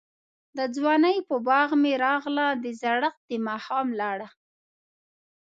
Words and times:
دځوانۍپه 0.57 1.35
باغ 1.47 1.69
می 1.81 1.93
راغله، 2.03 2.47
دزړښت 2.63 3.19
دماښام 3.31 3.87
لړه 4.01 4.27